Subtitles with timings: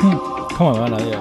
[0.00, 1.18] ¿Cómo me van a ver?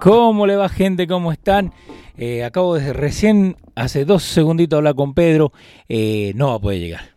[0.00, 1.06] ¿Cómo le va gente?
[1.06, 1.72] ¿Cómo están?
[2.18, 5.52] Eh, acabo de recién, hace dos segunditos, hablar con Pedro.
[5.88, 7.16] Eh, no va a poder llegar.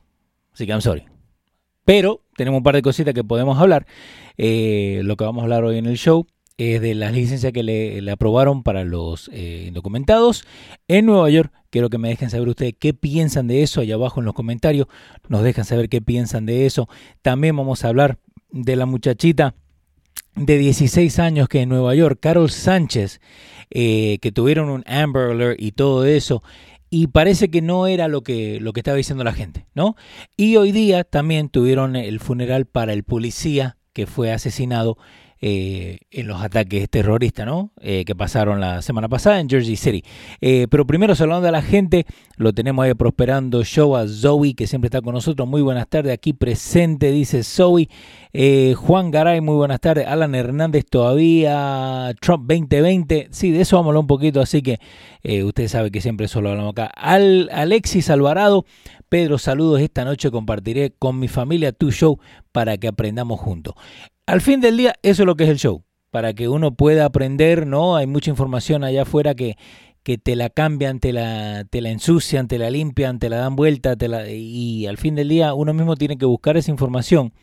[0.53, 1.05] Así que I'm sorry.
[1.83, 3.85] Pero tenemos un par de cositas que podemos hablar.
[4.37, 6.25] Eh, lo que vamos a hablar hoy en el show
[6.57, 10.45] es de las licencias que le, aprobaron para los indocumentados
[10.87, 11.51] en Nueva York.
[11.69, 14.87] Quiero que me dejen saber ustedes qué piensan de eso allá abajo en los comentarios.
[15.27, 16.87] Nos dejan saber qué piensan de eso.
[17.21, 18.19] También vamos a hablar
[18.51, 19.55] de la muchachita
[20.35, 23.21] de 16 años que en Nueva York, Carol Sánchez,
[23.69, 26.43] eh, que tuvieron un Amber Alert y todo eso,
[26.89, 29.95] y parece que no era lo que, lo que estaba diciendo la gente, ¿no?
[30.37, 34.97] Y hoy día también tuvieron el funeral para el policía que fue asesinado
[35.45, 37.73] eh, en los ataques terroristas ¿no?
[37.81, 40.01] Eh, que pasaron la semana pasada en Jersey City.
[40.39, 42.05] Eh, pero primero saludando a la gente,
[42.37, 45.45] lo tenemos ahí prosperando show a Zoe, que siempre está con nosotros.
[45.45, 47.89] Muy buenas tardes, aquí presente, dice Zoe.
[48.77, 50.07] Juan Garay, muy buenas tardes.
[50.07, 52.15] Alan Hernández todavía.
[52.21, 53.27] Trump 2020.
[53.31, 54.79] Sí, de eso vamos a hablar un poquito, así que
[55.43, 56.85] usted sabe que siempre solo hablamos acá.
[56.95, 58.65] Al, Alexis Alvarado,
[59.09, 59.81] Pedro, saludos.
[59.81, 62.17] Esta noche compartiré con mi familia tu show
[62.53, 63.75] para que aprendamos juntos.
[64.25, 65.83] Al fin del día, eso es lo que es el show.
[66.09, 67.95] Para que uno pueda aprender, ¿no?
[67.95, 69.57] Hay mucha información allá afuera que,
[70.03, 73.55] que te la cambian, te la, te la ensucian, te la limpian, te la dan
[73.55, 77.33] vuelta, te la, y al fin del día uno mismo tiene que buscar esa información.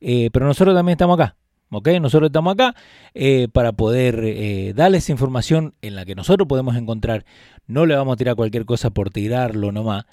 [0.00, 1.36] Eh, pero nosotros también estamos acá.
[1.70, 1.88] ¿Ok?
[2.00, 2.74] Nosotros estamos acá
[3.14, 7.24] eh, para poder eh, darles información en la que nosotros podemos encontrar.
[7.66, 10.04] No le vamos a tirar cualquier cosa por tirarlo nomás.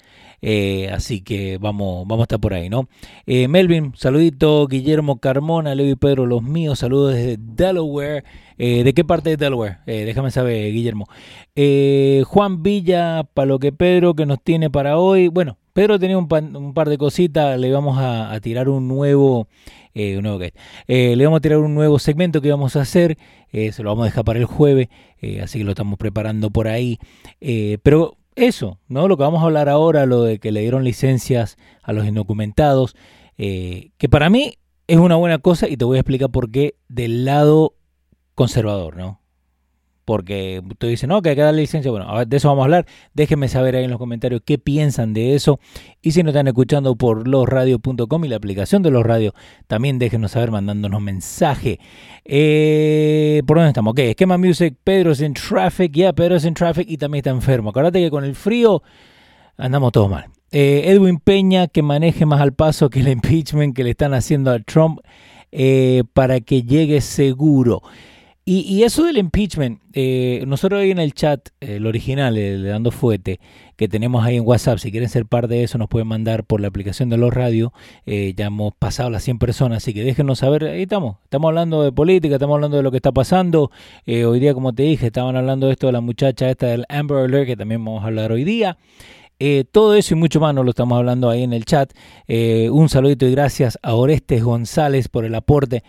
[0.42, 2.88] Eh, así que vamos, vamos a estar por ahí, ¿no?
[3.26, 4.66] Melvin, saludito.
[4.66, 6.80] Guillermo Carmona, Leo y Pedro, los míos.
[6.80, 8.24] Saludos desde Delaware.
[8.56, 9.78] ¿De qué parte de Delaware?
[9.86, 11.06] déjame saber, Guillermo.
[12.26, 15.28] Juan Villa, para lo que Pedro que nos tiene para hoy.
[15.28, 17.58] Bueno, Pedro tenía un, par de cositas.
[17.58, 19.48] Le vamos a, tirar un nuevo.
[19.94, 20.40] Un nuevo
[20.86, 23.16] le vamos a tirar un nuevo segmento que vamos a hacer.
[23.52, 24.88] se lo vamos a dejar para el jueves.
[25.42, 26.98] así que lo estamos preparando por ahí.
[27.82, 29.08] pero eso, ¿no?
[29.08, 32.96] Lo que vamos a hablar ahora, lo de que le dieron licencias a los indocumentados,
[33.38, 34.54] eh, que para mí
[34.86, 37.74] es una buena cosa y te voy a explicar por qué del lado
[38.34, 39.20] conservador, ¿no?
[40.04, 41.90] Porque tú dices, no, que hay que darle licencia.
[41.90, 42.86] Bueno, de eso vamos a hablar.
[43.14, 45.60] Déjenme saber ahí en los comentarios qué piensan de eso.
[46.02, 49.34] Y si nos están escuchando por losradio.com y la aplicación de los radios,
[49.66, 51.80] también déjenos saber mandándonos mensaje.
[52.24, 53.92] Eh, ¿Por dónde estamos?
[53.92, 55.92] Ok, Esquema Music, Pedro es en traffic.
[55.92, 57.70] Ya, Pedro es en traffic y también está enfermo.
[57.70, 58.82] Acuérdate que con el frío
[59.56, 60.26] andamos todos mal.
[60.50, 64.50] Eh, Edwin Peña, que maneje más al paso que el impeachment que le están haciendo
[64.50, 65.00] a Trump
[65.50, 67.82] eh, para que llegue seguro.
[68.46, 73.40] Y, eso del impeachment, eh, nosotros ahí en el chat, el original, el Dando Fuete,
[73.76, 76.60] que tenemos ahí en WhatsApp, si quieren ser parte de eso, nos pueden mandar por
[76.60, 77.72] la aplicación de los radios.
[78.04, 80.64] Eh, ya hemos pasado las 100 personas, así que déjenos saber.
[80.64, 83.70] Ahí estamos, estamos hablando de política, estamos hablando de lo que está pasando.
[84.04, 86.84] Eh, hoy día, como te dije, estaban hablando de esto de la muchacha esta del
[86.90, 88.76] Amber Alert, que también vamos a hablar hoy día.
[89.72, 91.94] todo eso y mucho más nos lo estamos hablando ahí en el chat.
[92.28, 95.82] un saludito y gracias a Orestes González por el aporte.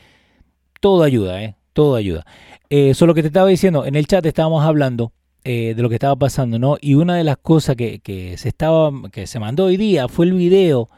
[0.80, 1.56] Todo ayuda, ¿eh?
[1.76, 2.26] Todo ayuda.
[2.70, 5.12] Eh, solo que te estaba diciendo, en el chat estábamos hablando
[5.44, 6.78] eh, de lo que estaba pasando, ¿no?
[6.82, 10.26] Y una de las cosas que, que, se estaba, que se mandó hoy día fue
[10.26, 10.90] el video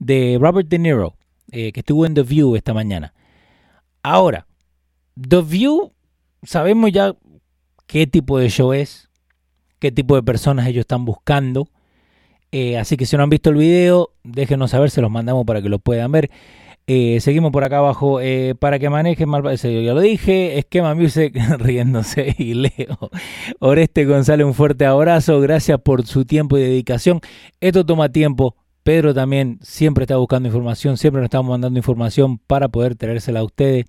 [0.00, 1.14] de Robert De Niro,
[1.52, 3.14] eh, que estuvo en The View esta mañana.
[4.02, 4.46] Ahora,
[5.16, 5.92] The View,
[6.42, 7.14] sabemos ya
[7.86, 9.08] qué tipo de show es,
[9.78, 11.68] qué tipo de personas ellos están buscando.
[12.50, 15.62] Eh, así que si no han visto el video, déjenos saber, se los mandamos para
[15.62, 16.30] que lo puedan ver.
[16.94, 18.20] Eh, seguimos por acá abajo.
[18.20, 20.58] Eh, para que manejen mal, ya lo dije.
[20.58, 22.98] Esquema Music riéndose y leo.
[23.60, 25.40] Oreste González, un fuerte abrazo.
[25.40, 27.20] Gracias por su tiempo y dedicación.
[27.62, 28.56] Esto toma tiempo.
[28.82, 33.44] Pedro también siempre está buscando información, siempre nos estamos mandando información para poder traérsela a
[33.44, 33.86] ustedes.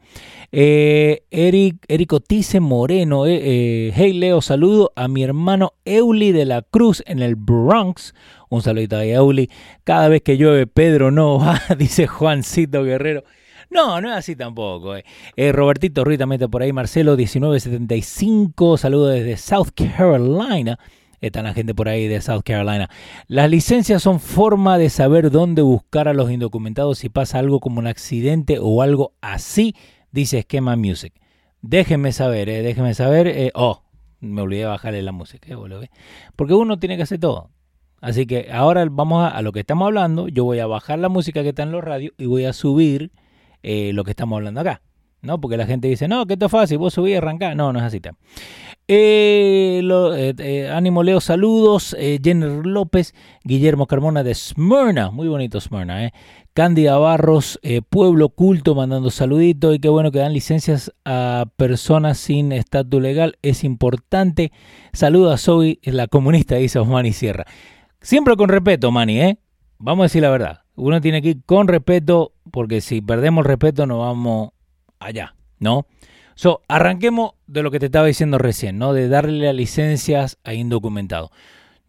[0.51, 6.45] Eh, Eric, Eric Otice Moreno, eh, eh, hey Leo, saludo a mi hermano Euli de
[6.45, 8.13] la Cruz en el Bronx.
[8.49, 9.49] Un saludito a Euli.
[9.83, 13.23] Cada vez que llueve, Pedro no va, dice Juancito Guerrero.
[13.71, 14.95] No, no es así tampoco.
[14.95, 15.51] Eh.
[15.51, 16.71] Robertito Ruiz también está por ahí.
[16.71, 20.77] Marcelo 1975, saludo desde South Carolina.
[21.23, 22.89] Está la gente por ahí de South Carolina.
[23.27, 27.79] Las licencias son forma de saber dónde buscar a los indocumentados si pasa algo como
[27.79, 29.73] un accidente o algo así,
[30.11, 31.13] dice Esquema Music.
[31.61, 33.27] Déjenme saber, eh, déjenme saber.
[33.27, 33.83] Eh, oh,
[34.19, 35.89] me olvidé de bajarle la música, eh,
[36.35, 37.51] porque uno tiene que hacer todo.
[38.01, 40.27] Así que ahora vamos a, lo que estamos hablando.
[40.27, 43.13] Yo voy a bajar la música que está en los radios y voy a subir
[43.61, 44.81] eh, lo que estamos hablando acá.
[45.21, 45.39] ¿no?
[45.39, 47.55] Porque la gente dice, no, que esto es fácil, vos subís y arrancás.
[47.55, 48.01] No, no es así.
[48.85, 51.95] Eh, eh, eh, ánimo Leo, saludos.
[52.21, 53.13] Jenner López,
[53.43, 56.13] Guillermo Carmona de Smyrna, muy bonito Smyrna, ¿eh?
[56.53, 57.59] Cándida Barros,
[57.89, 59.75] Pueblo Culto, mandando saluditos.
[59.75, 64.51] Y qué bueno que dan licencias a personas sin estatus legal, es importante.
[64.91, 67.45] Saludos a Zoe, la comunista, dice Osmani Sierra.
[68.01, 69.39] Siempre con respeto, Mani, ¿eh?
[69.79, 70.59] Vamos a decir la verdad.
[70.75, 74.49] Uno tiene que ir con respeto, porque si perdemos respeto, no vamos
[74.99, 75.87] allá, ¿no?
[76.35, 78.93] So, arranquemos de lo que te estaba diciendo recién, ¿no?
[78.93, 81.31] De darle licencias a indocumentados.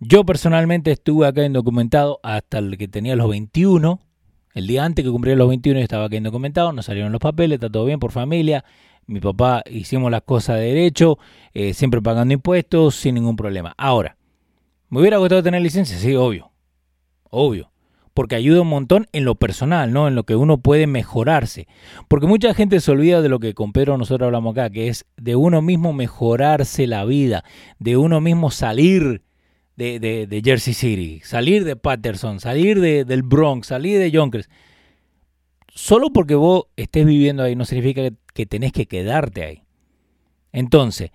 [0.01, 4.01] Yo personalmente estuve acá indocumentado hasta el que tenía los 21.
[4.55, 7.71] El día antes que cumplía los 21 estaba acá indocumentado, nos salieron los papeles, está
[7.71, 8.65] todo bien por familia.
[9.07, 11.19] Mi papá hicimos las cosas de derecho,
[11.53, 13.75] eh, siempre pagando impuestos, sin ningún problema.
[13.77, 14.17] Ahora,
[14.89, 15.99] ¿me hubiera gustado tener licencia?
[15.99, 16.51] Sí, obvio.
[17.31, 17.74] Obvio
[18.15, 20.07] porque ayuda un montón en lo personal, ¿no?
[20.07, 21.67] En lo que uno puede mejorarse.
[22.07, 25.05] Porque mucha gente se olvida de lo que con Pedro nosotros hablamos acá, que es
[25.17, 27.45] de uno mismo mejorarse la vida,
[27.81, 29.23] de uno mismo salir
[29.77, 34.49] de, Jersey City, salir de Patterson, salir del Bronx, salir de Yonkers.
[35.75, 39.63] Solo porque vos estés viviendo ahí no significa que, que tenés que quedarte ahí.
[40.53, 41.11] Entonces,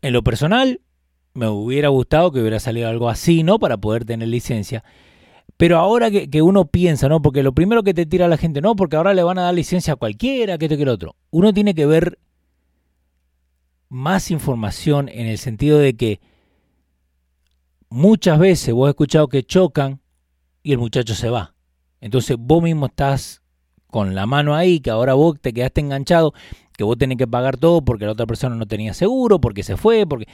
[0.00, 0.80] en lo personal,
[1.34, 3.58] me hubiera gustado que hubiera salido algo así, ¿no?
[3.58, 4.84] Para poder tener licencia.
[5.56, 7.22] Pero ahora que, uno piensa, ¿no?
[7.22, 9.54] Porque lo primero que te tira la gente, no, porque ahora le van a dar
[9.54, 11.16] licencia a cualquiera, que esto que el otro.
[11.30, 12.18] Uno tiene que ver
[13.88, 16.20] más información en el sentido de que
[17.88, 20.00] muchas veces vos has escuchado que chocan
[20.62, 21.54] y el muchacho se va.
[22.00, 23.42] Entonces vos mismo estás
[23.86, 26.34] con la mano ahí, que ahora vos te quedaste enganchado,
[26.76, 29.76] que vos tenés que pagar todo porque la otra persona no tenía seguro, porque se
[29.76, 30.26] fue, porque...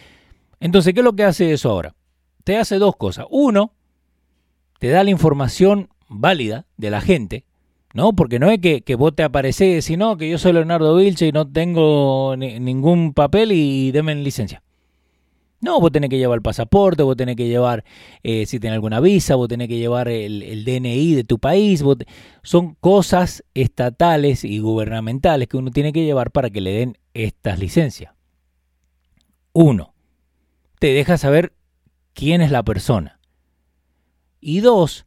[0.58, 1.94] Entonces, ¿qué es lo que hace eso ahora?
[2.44, 3.26] Te hace dos cosas.
[3.30, 3.74] Uno,
[4.82, 7.44] te da la información válida de la gente,
[7.94, 8.14] ¿no?
[8.14, 11.48] Porque no es que, vos te apareces, sino que yo soy Leonardo Vilche y no
[11.48, 14.60] tengo ningún papel y denme licencia.
[15.60, 17.84] No, vos tenés que llevar el pasaporte, vos tenés que llevar,
[18.24, 21.84] eh, si tenés alguna visa, vos tenés que llevar el, DNI de tu país.
[22.42, 27.60] Son cosas estatales y gubernamentales que uno tiene que llevar para que le den estas
[27.60, 28.14] licencias.
[29.52, 29.94] Uno,
[30.80, 31.52] te deja saber
[32.14, 33.20] quién es la persona.
[34.44, 35.06] Y dos,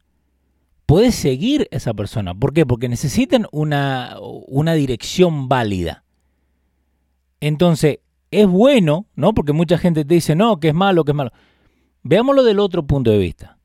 [0.86, 2.34] puedes seguir esa persona.
[2.34, 2.64] ¿Por qué?
[2.64, 6.04] Porque necesitan una, una dirección válida.
[7.40, 7.98] Entonces,
[8.30, 9.34] es bueno, ¿no?
[9.34, 11.32] Porque mucha gente te dice, no, que es malo, que es malo.
[12.02, 13.58] Veámoslo del otro punto de vista.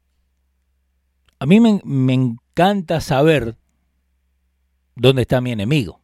[1.40, 3.56] A mí me, me encanta saber
[4.98, 6.02] dónde está mi enemigo.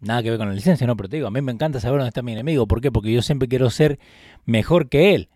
[0.00, 1.98] Nada que ver con la licencia, no, pero te digo, a mí me encanta saber
[1.98, 2.66] dónde está mi enemigo.
[2.66, 2.90] ¿Por qué?
[2.90, 4.00] Porque yo siempre quiero ser
[4.46, 5.28] mejor que él.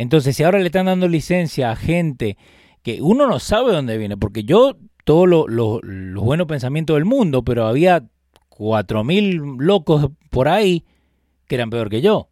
[0.00, 2.38] Entonces, si ahora le están dando licencia a gente
[2.82, 7.66] que uno no sabe dónde viene, porque yo, todos los buenos pensamientos del mundo, pero
[7.66, 8.04] había
[8.48, 10.86] cuatro mil locos por ahí
[11.46, 12.30] que eran peor que yo.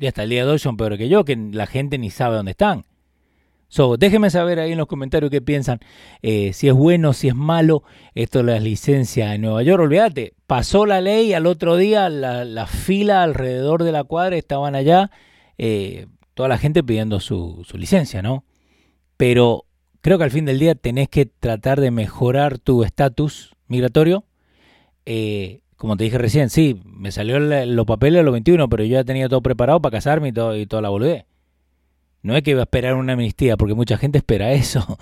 [0.00, 2.34] Y hasta el día de hoy son peor que yo, que la gente ni sabe
[2.34, 2.84] dónde están.
[3.68, 5.78] So, déjenme saber ahí en los comentarios qué piensan,
[6.22, 7.84] eh, si es bueno, si es malo
[8.16, 9.80] esto de las licencias en Nueva York.
[9.80, 15.12] Olvídate, pasó la ley, al otro día la, fila alrededor de la cuadra estaban allá.
[15.56, 16.06] Eh,
[16.40, 18.44] toda la gente pidiendo su, licencia, ¿no?
[19.18, 19.66] Pero
[20.00, 24.24] creo que al fin del día tenés que tratar de mejorar tu estatus migratorio,
[25.04, 28.92] eh, como te dije recién, sí, me salió los papeles a los 21, pero yo
[28.94, 31.26] ya tenía todo preparado para casarme y, todo, y toda la boludez.
[32.22, 34.98] No es que iba a esperar una amnistía, porque mucha gente espera eso.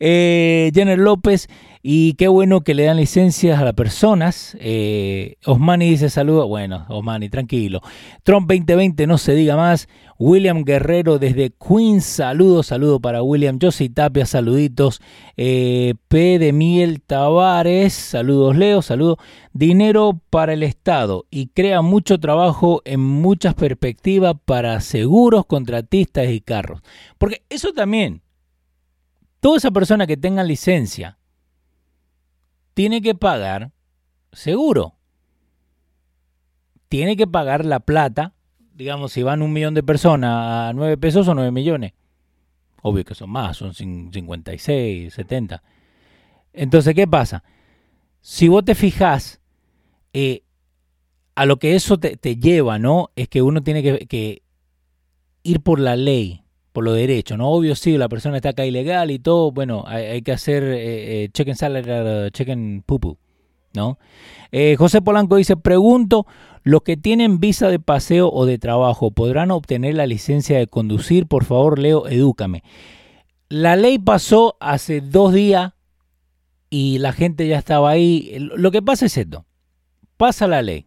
[0.00, 1.48] Eh, Jenner López,
[1.82, 4.56] y qué bueno que le dan licencias a las personas.
[4.60, 6.48] Eh, Osmani dice saludos.
[6.48, 7.80] Bueno, Osmani, tranquilo.
[8.22, 9.88] Trump 2020, no se diga más.
[10.24, 13.58] William Guerrero desde Queens, saludos, saludo para William.
[13.60, 15.00] Josie Tapia, saluditos.
[15.36, 19.16] Eh, P de Miel Tavares, saludos Leo, saludos.
[19.52, 26.40] Dinero para el Estado y crea mucho trabajo en muchas perspectivas para seguros, contratistas y
[26.40, 26.82] carros.
[27.18, 28.22] Porque eso también,
[29.40, 31.18] toda esa persona que tenga licencia
[32.74, 33.72] tiene que pagar
[34.30, 34.94] seguro.
[36.88, 38.34] Tiene que pagar la plata
[38.82, 41.92] digamos, si van un millón de personas a 9 pesos son 9 millones.
[42.82, 45.62] Obvio que son más, son 56, 70.
[46.52, 47.44] Entonces, ¿qué pasa?
[48.20, 49.40] Si vos te fijas,
[50.12, 50.42] eh,
[51.36, 53.10] a lo que eso te, lleva, ¿no?
[53.14, 54.42] Es que uno tiene que,
[55.44, 57.50] ir por la ley, por lo derecho, ¿no?
[57.50, 61.28] Obvio, sí, la persona está acá ilegal y todo, bueno, hay, que hacer eh, eh,
[61.32, 63.16] check and salary, check and pupu,
[63.74, 63.98] ¿no?
[64.76, 66.26] José Polanco dice, pregunto,
[66.62, 71.26] los que tienen visa de paseo o de trabajo podrán obtener la licencia de conducir.
[71.26, 72.62] Por favor, Leo, edúcame.
[73.48, 75.72] La ley pasó hace dos días
[76.70, 78.36] y la gente ya estaba ahí.
[78.38, 79.44] Lo que pasa es esto.
[80.16, 80.86] Pasa la ley.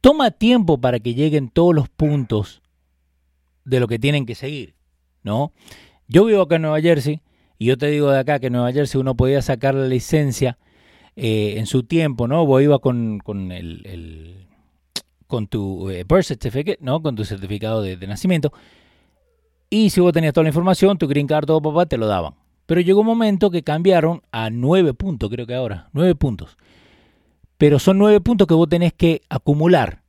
[0.00, 2.62] Toma tiempo para que lleguen todos los puntos
[3.64, 4.74] de lo que tienen que seguir,
[5.22, 5.52] ¿no?
[6.08, 7.20] Yo vivo acá en Nueva Jersey
[7.58, 10.58] y yo te digo de acá que en Nueva Jersey uno podía sacar la licencia
[11.16, 12.46] eh, en su tiempo, ¿no?
[12.46, 13.20] Vos iba con,
[13.52, 14.48] el
[15.30, 17.00] con tu eh, birth certificate, ¿no?
[17.00, 18.52] Con tu certificado de, nacimiento.
[19.70, 22.34] Y si vos tenías toda la información, tu green card, todo papá, te lo daban.
[22.66, 26.58] Pero llegó un momento que cambiaron a nueve puntos, creo que ahora, nueve puntos.
[27.56, 30.02] Pero son nueve puntos que vos tenés que acumular.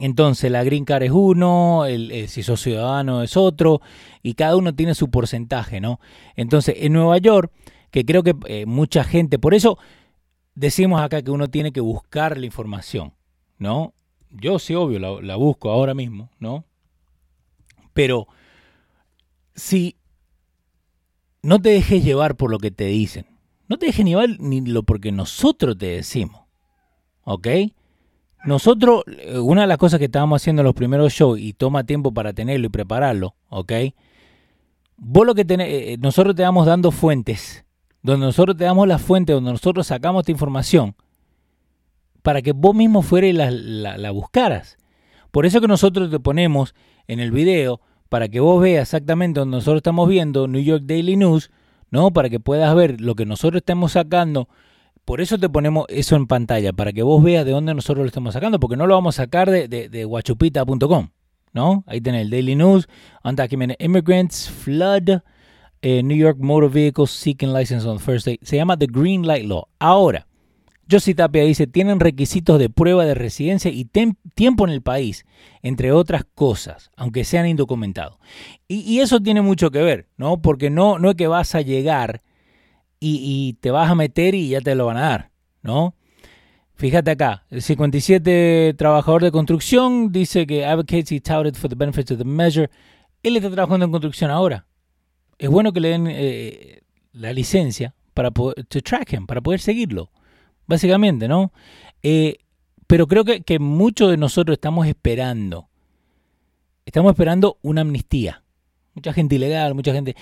[0.00, 3.80] Entonces la green card es uno, el, si sos ciudadano es otro,
[4.22, 6.00] y cada uno tiene su porcentaje, ¿no?
[6.36, 7.52] Entonces en Nueva York,
[7.90, 9.78] que creo que eh, mucha gente, por eso
[10.54, 13.14] decimos acá que uno tiene que buscar la información,
[13.58, 13.94] ¿no?
[14.30, 16.64] Yo sí, obvio, la, busco ahora mismo, ¿no?
[17.92, 18.28] Pero
[19.54, 19.96] si
[21.42, 23.26] no te dejes llevar por lo que te dicen,
[23.68, 26.42] no te dejes llevar ni lo porque nosotros te decimos,
[27.24, 27.48] ¿ok?
[28.44, 31.84] Nosotros, eh, una de las cosas que estábamos haciendo en los primeros shows y toma
[31.84, 33.72] tiempo para tenerlo y prepararlo, ¿ok?
[34.96, 37.64] Vos lo que tenés, eh, eh, nosotros te vamos dando fuentes,
[38.02, 40.94] donde nosotros te damos la fuente, donde nosotros sacamos esta información
[42.28, 44.76] para que vos mismo fueras y la, buscaras.
[45.30, 46.74] Por eso que nosotros te ponemos
[47.06, 47.80] en el video,
[48.10, 51.50] para que vos veas exactamente donde nosotros estamos viendo New York Daily News,
[51.90, 52.10] ¿no?
[52.10, 54.46] Para que puedas ver lo que nosotros estamos sacando.
[55.06, 58.08] Por eso te ponemos eso en pantalla, para que vos veas de dónde nosotros lo
[58.08, 61.08] estamos sacando, porque no lo vamos a sacar de, de, guachupita.com,
[61.54, 61.82] ¿no?
[61.86, 62.90] Ahí tenés el Daily News,
[63.24, 65.22] Undocumented Immigrants, Flood,
[65.80, 68.38] eh, New York Motor Vehicles Seeking License on First Day.
[68.42, 69.66] Se llama The Green Light Law.
[69.78, 70.27] Ahora,
[70.90, 75.26] Josie Tapia dice, tienen requisitos de prueba de residencia y tiempo en el país,
[75.62, 78.18] entre otras cosas, aunque sean indocumentados.
[78.68, 80.40] Y, eso tiene mucho que ver, ¿no?
[80.40, 82.22] Porque no, no es que vas a llegar
[83.00, 85.30] y, te vas a meter y ya te lo van a dar,
[85.62, 85.94] ¿no?
[86.74, 92.12] Fíjate acá, el 57 trabajador de construcción dice que advocates y touted for the benefits
[92.12, 92.70] of the measure.
[93.22, 94.66] Él está trabajando en construcción ahora.
[95.38, 100.10] Es bueno que le den eh, la licencia para poder track him, para poder seguirlo
[100.68, 101.50] básicamente, ¿no?
[102.02, 102.36] Eh,
[102.86, 105.68] pero creo que, muchos de nosotros estamos esperando,
[106.86, 108.44] estamos esperando una amnistía.
[108.94, 110.14] Mucha gente ilegal, mucha gente...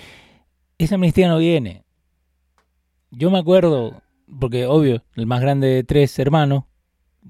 [0.77, 1.83] Esa amnistía no viene.
[3.09, 4.01] Yo me acuerdo,
[4.39, 6.65] porque obvio, el más grande de tres hermanos,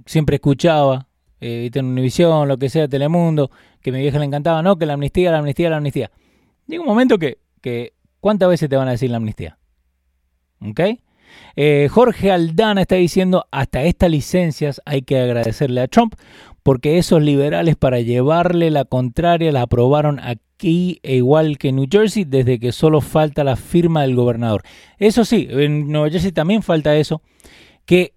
[0.05, 1.07] siempre escuchaba,
[1.39, 4.93] eh, en Univisión, lo que sea, Telemundo, que mi vieja le encantaba, no, que la
[4.93, 6.11] amnistía, la amnistía, la amnistía.
[6.65, 9.57] Llega un momento que, que ¿cuántas veces te van a decir la amnistía?
[10.61, 10.81] ¿Ok?
[11.55, 16.15] Eh, Jorge Aldana está diciendo, hasta estas licencias hay que agradecerle a Trump
[16.67, 21.87] porque esos liberales para llevarle la contraria la aprobaron aquí e igual que en New
[21.89, 24.63] Jersey desde que solo falta la firma del gobernador.
[24.97, 27.21] Eso sí, en Nueva Jersey también falta eso,
[27.85, 28.13] que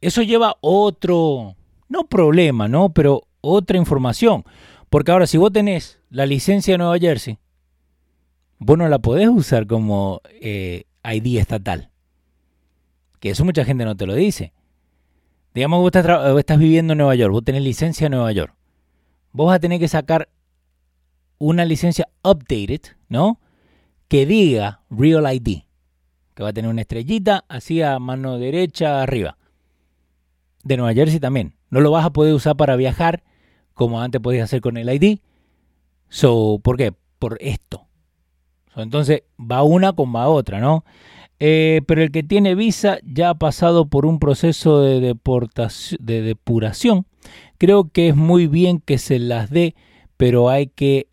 [0.00, 1.56] eso lleva otro,
[1.88, 2.94] no problema, ¿no?
[2.94, 4.44] Pero otra información.
[4.88, 7.38] Porque ahora si vos tenés la licencia de Nueva Jersey,
[8.58, 11.90] vos no la podés usar como eh, ID estatal.
[13.24, 14.52] Que eso mucha gente no te lo dice.
[15.54, 18.54] Digamos que vos estás, viviendo en Nueva York, vos tenés licencia en Nueva York.
[19.32, 20.28] Vos vas a tener que sacar
[21.38, 23.40] una licencia updated, ¿no?
[24.08, 25.62] Que diga Real ID.
[26.34, 29.38] Que va a tener una estrellita así a mano derecha arriba.
[30.62, 31.54] de Nueva Jersey también.
[31.70, 33.22] No lo vas a poder usar para viajar
[33.72, 35.20] como antes podías hacer con el ID.
[36.10, 36.92] So, ¿Por qué?
[37.18, 37.86] Por esto.
[38.76, 40.84] entonces va una con va otra, ¿no?
[41.40, 46.22] Eh, pero el que tiene visa ya ha pasado por un proceso de, deportación, de
[46.22, 47.06] depuración.
[47.58, 49.74] Creo que es muy bien que se las dé,
[50.16, 51.08] pero hay que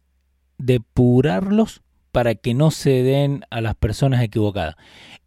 [0.58, 4.76] depurarlos para que no se den a las personas equivocadas.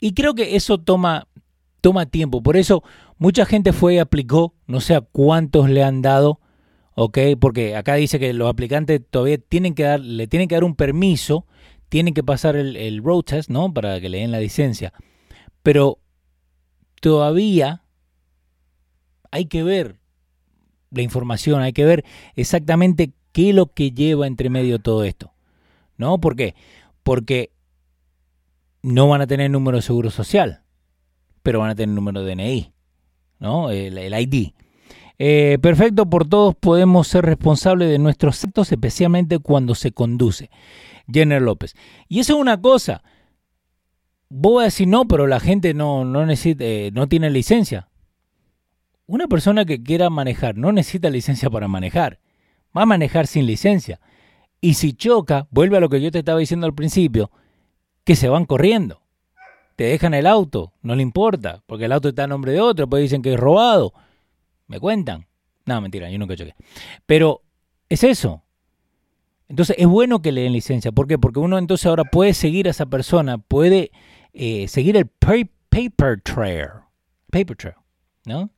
[0.00, 1.28] Y creo que eso toma,
[1.80, 2.42] toma tiempo.
[2.42, 2.82] Por eso
[3.18, 6.40] mucha gente fue y aplicó, no sé a cuántos le han dado,
[6.94, 7.18] ¿ok?
[7.40, 10.76] Porque acá dice que los aplicantes todavía tienen que dar, le tienen que dar un
[10.76, 11.46] permiso,
[11.94, 13.72] tienen que pasar el, el road test, ¿no?
[13.72, 14.92] Para que le den la licencia.
[15.62, 16.00] Pero
[17.00, 17.84] todavía
[19.30, 20.00] hay que ver
[20.90, 25.34] la información, hay que ver exactamente qué es lo que lleva entre medio todo esto.
[25.96, 26.20] ¿No?
[26.20, 26.56] ¿Por qué?
[27.04, 27.52] Porque
[28.82, 30.64] no van a tener número de seguro social,
[31.44, 32.72] pero van a tener número de DNI,
[33.38, 33.70] ¿no?
[33.70, 34.52] El, ID.
[35.18, 40.50] Eh, perfecto, por todos podemos ser responsables de nuestros actos, especialmente cuando se conduce.
[41.10, 41.74] Jenner López.
[42.08, 43.02] Y eso es una cosa.
[44.28, 47.88] Vos vas a decir no, pero la gente no, no, eh, no tiene licencia.
[49.06, 52.20] Una persona que quiera manejar no necesita licencia para manejar.
[52.76, 54.00] Va a manejar sin licencia.
[54.60, 57.30] Y si choca, vuelve a lo que yo te estaba diciendo al principio,
[58.02, 59.02] que se van corriendo.
[59.76, 62.88] Te dejan el auto, no le importa, porque el auto está a nombre de otro,
[62.88, 63.92] pues dicen que es robado.
[64.66, 65.26] ¿Me cuentan?
[65.66, 66.54] No, mentira, yo nunca choqué.
[67.06, 67.42] Pero
[67.88, 68.42] es eso.
[69.48, 70.92] Entonces es bueno que le den licencia.
[70.92, 71.18] ¿Por qué?
[71.18, 73.90] Porque uno entonces ahora puede seguir a esa persona, puede
[74.32, 76.68] eh, seguir el paper trail.
[77.30, 77.76] Paper trail,
[78.26, 78.50] ¿no?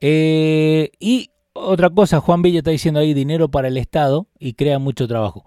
[0.00, 4.78] Eh, y otra cosa, Juan Villa está diciendo ahí dinero para el Estado y crea
[4.78, 5.44] mucho trabajo.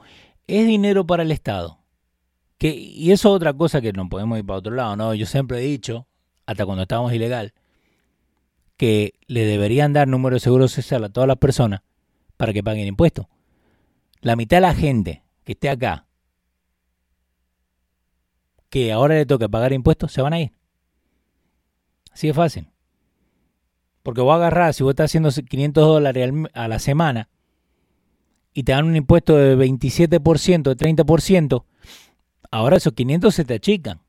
[0.48, 1.80] Es dinero para el Estado.
[2.58, 5.14] Que, y eso es otra cosa que no podemos ir para otro lado, ¿no?
[5.14, 6.08] Yo siempre he dicho,
[6.46, 7.54] hasta cuando estábamos ilegal,
[8.80, 11.82] que le deberían dar número de seguro social a todas las personas
[12.38, 13.26] para que paguen impuestos.
[14.22, 16.06] La mitad de la gente que esté acá,
[18.70, 20.54] que ahora le toca pagar impuestos, se van a ir.
[22.14, 22.70] Así de fácil.
[24.02, 27.28] Porque vos agarrás, si vos estás haciendo 500 dólares a la semana
[28.54, 31.66] y te dan un impuesto de 27%, de 30%,
[32.50, 34.00] ahora esos 500 se te achican.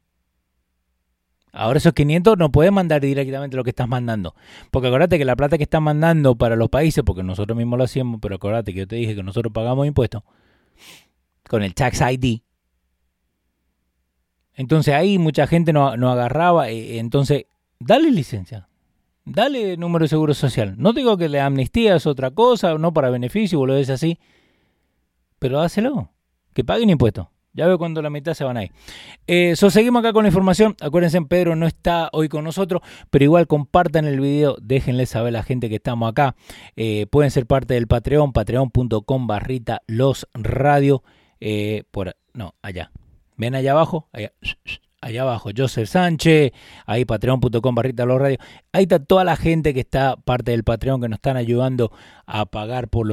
[1.52, 4.34] Ahora esos 500 no puedes mandar directamente lo que estás mandando.
[4.70, 7.84] Porque acuérdate que la plata que estás mandando para los países, porque nosotros mismos lo
[7.84, 10.22] hacemos, pero acuérdate que yo te dije que nosotros pagamos impuestos
[11.48, 12.40] con el Tax ID.
[14.54, 16.70] Entonces ahí mucha gente no, no agarraba.
[16.70, 17.46] Eh, entonces,
[17.78, 18.68] dale licencia
[19.24, 20.74] dale número de seguro social.
[20.78, 24.18] No digo que la amnistía es otra cosa, no para beneficio, lo es así,
[25.38, 26.10] pero hácelo,
[26.52, 27.28] que paguen impuestos.
[27.52, 28.70] Ya veo cuando la mitad se van ahí.
[29.26, 30.76] Eh, seguimos acá con la información.
[30.80, 35.38] Acuérdense, Pedro no está hoy con nosotros, pero igual compartan el video, déjenle saber a
[35.38, 36.36] la gente que estamos acá.
[36.76, 41.02] Eh, pueden ser parte del Patreon, patreon.com barrita los radio.
[41.40, 42.92] Eh, por, no, allá.
[43.36, 44.08] Ven allá abajo,
[45.00, 46.52] allá abajo, Joseph Sánchez,
[46.86, 48.38] ahí patreon.com barrita los radios.
[48.72, 51.90] Ahí está toda la gente que está parte del Patreon que nos están ayudando
[52.26, 53.08] a pagar por,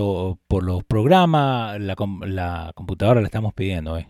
[0.47, 1.79] por los programas.
[1.79, 1.95] La,
[2.25, 4.07] la, computadora la estamos pidiendo, eh.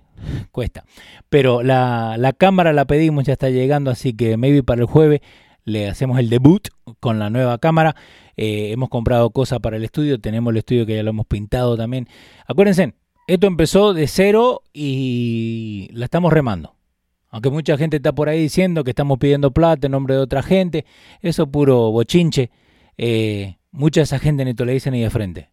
[0.51, 0.84] Cuesta.
[1.30, 5.21] Pero la, la cámara la pedimos, ya está llegando, así que maybe para el jueves
[5.67, 7.95] le hacemos el debut con la nueva cámara.
[8.38, 11.75] Eh, hemos comprado cosas para el estudio, tenemos el estudio que ya lo hemos pintado
[11.75, 12.08] también.
[12.47, 12.93] Acuérdense,
[13.27, 16.75] esto empezó de cero y la estamos remando.
[17.30, 20.41] Aunque mucha gente está por ahí diciendo que estamos pidiendo plata en nombre de otra
[20.41, 20.86] gente,
[21.21, 22.49] eso es puro bochinche.
[22.97, 25.49] Eh, mucha esa gente ni te le dicen ni de frente.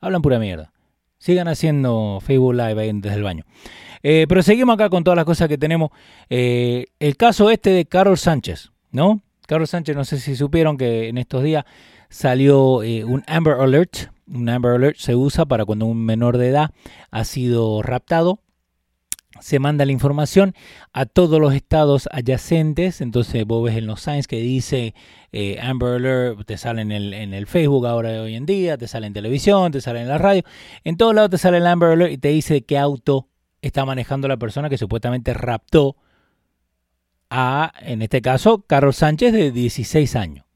[0.00, 0.72] Hablan pura mierda.
[1.18, 3.44] Sigan haciendo Facebook Live ahí desde el baño.
[4.02, 5.90] Eh, pero seguimos acá con todas las cosas que tenemos.
[6.30, 9.22] Eh, el caso este de Carol Sánchez, ¿no?
[9.46, 11.64] Carol Sánchez, no sé si supieron que en estos días
[12.08, 14.10] salió un Amber Alert.
[14.26, 16.70] Un Amber Alert se usa para cuando un menor de edad
[17.10, 18.40] ha sido raptado
[19.40, 20.54] se manda la información
[20.92, 23.00] a todos los estados adyacentes.
[23.00, 24.94] Entonces vos ves en los signs que dice
[25.32, 28.78] eh, Amber Alert, te sale en el, en el Facebook ahora de hoy en día,
[28.78, 30.42] te sale en televisión, te sale en la radio.
[30.84, 33.28] En todos lados te sale el Amber Alert y te dice qué auto
[33.62, 35.96] está manejando la persona que supuestamente raptó
[37.30, 40.46] a, en este caso, Carlos Sánchez de 16 años.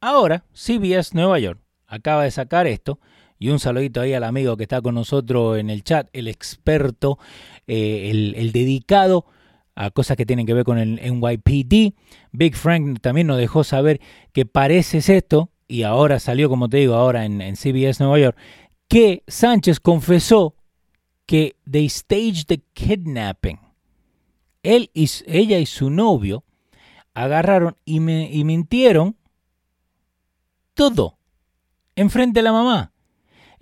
[0.00, 2.98] Ahora, CBS Nueva York acaba de sacar esto
[3.42, 7.18] y un saludito ahí al amigo que está con nosotros en el chat, el experto,
[7.66, 9.26] eh, el, dedicado
[9.74, 11.92] a cosas que tienen que ver con el NYPD.
[12.30, 14.00] Big Frank también nos dejó saber
[14.32, 18.38] que parece esto, y ahora salió, como te digo, ahora en, CBS Nueva York,
[18.86, 20.54] que Sánchez confesó
[21.26, 23.58] que they staged the kidnapping.
[24.62, 26.44] Él ella y su novio
[27.12, 29.16] agarraron y, me, y mintieron
[30.74, 31.18] todo.
[31.96, 32.91] Enfrente de la mamá.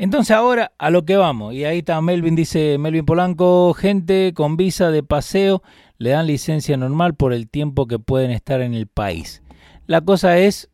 [0.03, 1.53] Entonces ahora a lo que vamos.
[1.53, 5.63] Y ahí está Melvin, dice Melvin Polanco, gente con visa de paseo
[5.99, 9.43] le dan licencia normal por el tiempo que pueden estar en el país.
[9.85, 10.71] La cosa es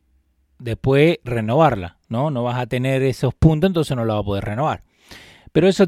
[0.59, 2.31] después renovarla, ¿no?
[2.31, 4.83] No vas a tener esos puntos, entonces no la vas a poder renovar.
[5.51, 5.83] Pero eso,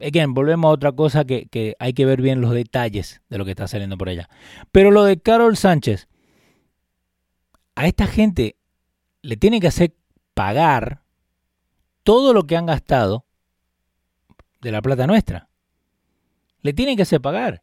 [0.00, 3.44] again, volvemos a otra cosa que, que hay que ver bien los detalles de lo
[3.44, 4.28] que está saliendo por allá.
[4.72, 6.08] Pero lo de Carol Sánchez,
[7.76, 8.56] a esta gente
[9.22, 9.94] le tiene que hacer
[10.34, 11.01] pagar
[12.02, 13.26] todo lo que han gastado
[14.60, 15.48] de la plata nuestra.
[16.62, 17.62] Le tienen que hacer pagar.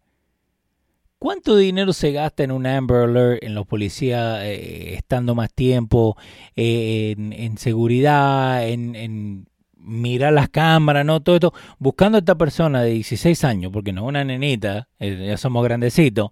[1.19, 6.15] ¿Cuánto dinero se gasta en un Amber Alert, en los policías eh, estando más tiempo,
[6.55, 12.91] eh, en, seguridad, en, mirar las cámaras, no todo esto, buscando a esta persona de
[12.91, 16.31] 16 años, porque no es una nenita, eh, ya somos grandecitos,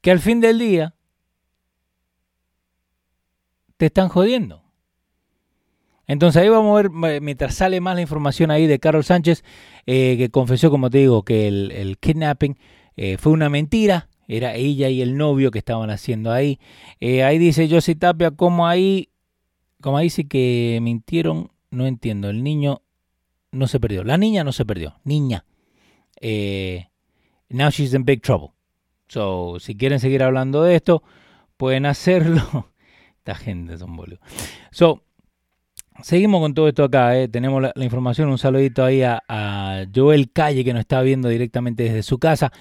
[0.00, 0.94] que al fin del día
[3.76, 4.59] te están jodiendo.
[6.10, 9.44] Entonces ahí vamos a ver, mientras sale más la información ahí de Carol Sánchez,
[9.86, 12.56] que confesó, como te digo, que el, kidnapping
[12.96, 16.58] eh, fue una mentira, era ella y el novio que estaban haciendo ahí.
[17.00, 19.08] Eh, ahí dice Josie Tapia, como ahí,
[19.80, 22.82] como ahí sí que mintieron, no entiendo, el niño
[23.52, 25.44] no se perdió, la niña no se perdió, niña.
[26.20, 26.88] Eh,
[27.48, 28.50] now she's in big trouble.
[29.08, 31.02] So, si quieren seguir hablando de esto,
[31.56, 32.72] pueden hacerlo.
[33.18, 34.20] Esta gente son boludos.
[34.72, 35.04] So,
[36.02, 37.12] seguimos con todo esto acá.
[37.30, 38.28] Tenemos la, información.
[38.28, 42.52] Un saludito ahí a, Joel Calle que nos está viendo directamente desde su casa.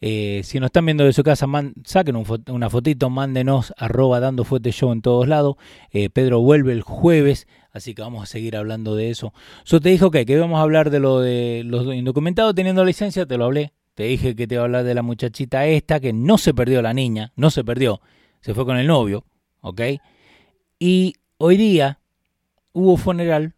[0.00, 1.46] Eh, si nos están viendo de su casa,
[1.84, 5.56] saquen una fotito, mándenos arroba dando fuerte show en todos lados.
[5.90, 9.32] Eh, Pedro vuelve el jueves, así que vamos a seguir hablando de eso.
[9.64, 13.38] Yo te dije, que íbamos a hablar de lo de los indocumentados teniendo licencia, te
[13.38, 13.72] lo hablé.
[13.94, 16.82] Te dije que te iba a hablar de la muchachita esta, que no se perdió
[16.82, 18.02] la niña, no se perdió,
[18.42, 19.24] se fue con el novio,
[19.62, 19.80] ¿ok?
[20.78, 22.00] Y hoy día
[22.76, 23.54] hubo funeral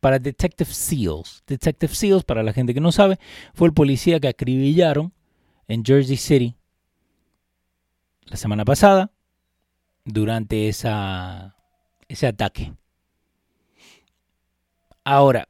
[0.00, 1.42] para Detective Seals.
[1.46, 3.18] Detective Seals, para la gente que no sabe,
[3.54, 5.14] fue el policía que acribillaron
[5.66, 6.54] en Jersey City
[8.26, 9.10] la semana pasada
[10.04, 11.56] durante esa,
[12.06, 12.74] ese ataque.
[15.02, 15.48] Ahora,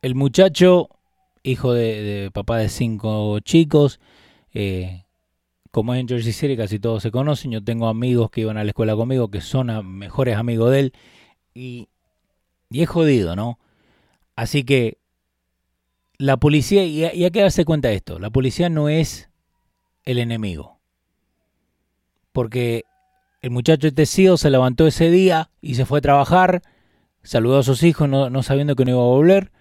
[0.00, 0.90] el muchacho,
[1.42, 3.98] hijo de, papá de cinco chicos,
[4.54, 5.06] eh,
[5.70, 7.50] como es en Jersey City, casi todos se conocen.
[7.50, 10.92] Yo tengo amigos que iban a la escuela conmigo que son mejores amigos de él.
[11.54, 11.88] Y
[12.70, 13.58] y es jodido, ¿no?
[14.36, 14.98] Así que
[16.18, 19.30] la policía, y hay que darse cuenta de esto, la policía no es
[20.04, 20.78] el enemigo.
[22.32, 22.84] Porque
[23.40, 26.62] el muchacho este se levantó ese día y se fue a trabajar,
[27.22, 29.52] saludó a sus hijos no, sabiendo que no iba a volver.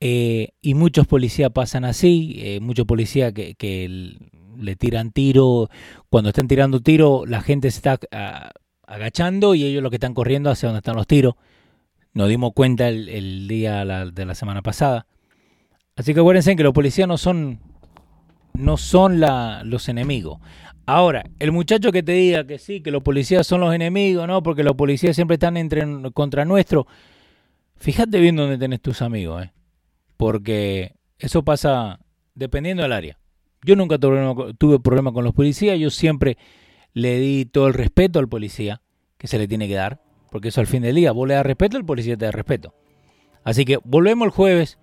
[0.00, 4.18] Eh, y muchos policías pasan así, eh, muchos policías que,
[4.58, 5.68] le tiran tiro.
[6.10, 8.50] Cuando están tirando tiro, la gente se está ah,
[8.86, 11.34] agachando y ellos lo que están corriendo hacia donde están los tiros.
[12.12, 15.06] Nos dimos cuenta el, día de la semana pasada.
[15.96, 17.60] Así que acuérdense que los policías no son,
[18.52, 20.38] no son los enemigos.
[20.86, 24.42] Ahora, el muchacho que te diga que sí, que los policías son los enemigos, ¿no?
[24.42, 26.86] Porque los policías siempre están entre, contra nuestro.
[27.76, 29.52] Fíjate bien dónde tenés tus amigos, ¿eh?
[30.16, 32.00] Porque eso pasa
[32.34, 33.18] dependiendo del área.
[33.64, 36.36] Yo nunca tuve, problema con los policías, yo siempre
[36.92, 38.82] le di todo el respeto al policía
[39.16, 40.02] que se le tiene que dar.
[40.30, 42.74] Porque eso al fin del día, vos le das respeto, el policía te da respeto.
[43.42, 44.78] Así que volvemos el jueves.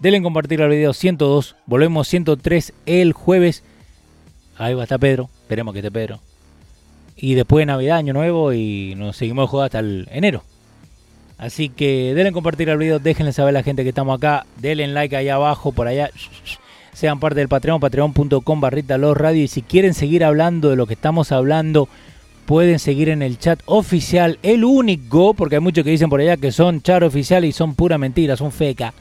[0.00, 1.56] Denle en compartir el video 102.
[1.66, 3.62] Volvemos 103 el jueves.
[4.56, 5.28] Ahí va a estar Pedro.
[5.42, 6.20] Esperemos que esté Pedro.
[7.16, 8.52] Y después de Navidad, Año Nuevo.
[8.52, 10.42] Y nos seguimos jugando hasta el enero.
[11.38, 12.98] Así que denle en compartir el video.
[12.98, 14.46] Déjenle saber a la gente que estamos acá.
[14.58, 16.10] Denle like ahí abajo, por allá.
[16.96, 19.44] Sean parte del Patreon, patreon.com barrita los radio.
[19.44, 21.90] Y si quieren seguir hablando de lo que estamos hablando
[22.46, 26.38] pueden seguir en el chat oficial, el único, porque hay muchos que dicen por allá
[26.38, 28.94] que son chat oficial y son pura mentira, son feca.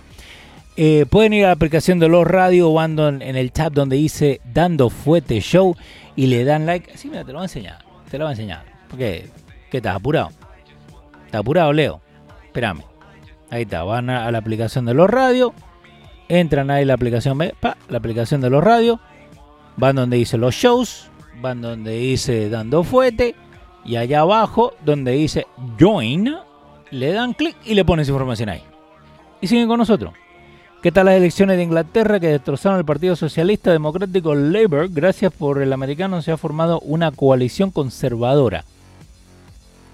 [0.76, 4.42] Eh, pueden ir a la aplicación de los radio o en, el chat donde dice
[4.44, 5.78] Dando Fuete Show
[6.18, 6.98] y le dan like.
[6.98, 7.78] Sí, mira, te lo voy a enseñar.
[8.12, 8.66] Te lo voy a enseñar.
[8.98, 9.30] ¿Qué?
[9.72, 10.32] ¿Qué estás apurado?
[11.28, 12.02] ¿Estás apurado, Leo?
[12.44, 12.84] Espérame.
[13.50, 15.54] Ahí está, van a, la aplicación de los radio.
[16.28, 19.00] Entran ahí la aplicación, la aplicación de los radio.
[19.78, 21.10] Van donde dice los shows
[21.42, 23.36] van donde dice dando fuete
[23.84, 25.46] y allá abajo donde dice
[25.80, 26.36] join,
[26.92, 28.64] le dan clic y le ponen su información ahí.
[29.42, 30.14] Y siguen con nosotros.
[30.82, 34.90] ¿Qué tal las elecciones de Inglaterra que destrozaron el Partido Socialista Democrático Labour?
[34.90, 38.66] Gracias por el americano se ha formado una coalición conservadora.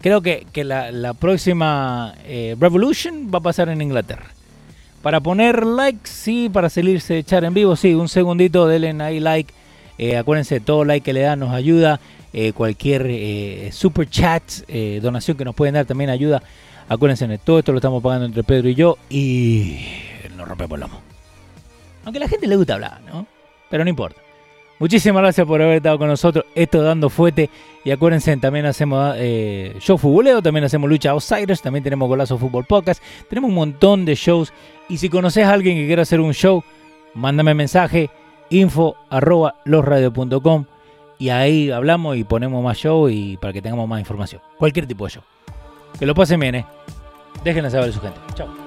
[0.01, 4.31] Creo que, la, próxima eh, Revolution va a pasar en Inglaterra.
[5.01, 9.19] Para poner like, sí, para salirse de echar en vivo, sí, un segundito, denle ahí
[9.19, 9.53] like
[9.97, 11.99] eh, acuérdense, todo like que le dan nos ayuda.
[12.33, 16.41] eh, cualquier eh, super chat, eh, donación que nos pueden dar también ayuda.
[16.87, 19.85] Acuérdense, todo esto lo estamos pagando entre Pedro y yo y
[20.35, 21.01] nos rompemos el lomo.
[22.03, 23.27] Aunque a la gente le gusta hablar, ¿no?
[23.69, 24.21] Pero no importa.
[24.81, 26.43] Muchísimas gracias por haber estado con nosotros.
[26.55, 27.51] Esto dando fuete.
[27.83, 32.65] Y acuérdense, también hacemos eh, show futboleo, también hacemos lucha outsiders, también tenemos Golazo Fútbol
[32.65, 32.99] Podcast.
[33.29, 34.51] Tenemos un montón de shows.
[34.89, 36.63] Y si conoces a alguien que quiera hacer un show,
[37.13, 38.09] mándame mensaje
[38.49, 38.95] info
[41.19, 44.41] y ahí hablamos y ponemos más show y para que tengamos más información.
[44.57, 45.23] Cualquier tipo de show.
[45.99, 46.65] Que lo pasen bien, ¿eh?
[47.43, 48.19] Déjenle saber su gente.
[48.33, 48.60] Chao.